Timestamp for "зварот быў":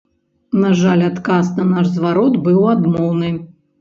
1.99-2.59